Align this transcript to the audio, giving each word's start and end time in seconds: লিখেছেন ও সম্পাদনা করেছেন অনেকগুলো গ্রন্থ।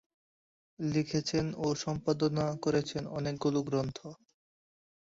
লিখেছেন 0.79 1.45
ও 1.57 1.67
সম্পাদনা 1.83 2.45
করেছেন 2.63 3.03
অনেকগুলো 3.17 3.59
গ্রন্থ। 3.67 3.97